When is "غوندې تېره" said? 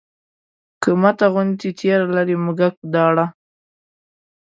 1.33-2.07